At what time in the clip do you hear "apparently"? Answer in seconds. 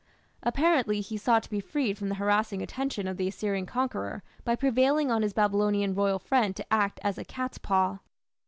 0.41-0.99